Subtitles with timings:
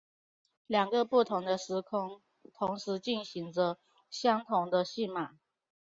[0.65, 2.23] 两个不同的时空
[2.55, 3.77] 同时进行着
[4.09, 5.37] 相同的戏码。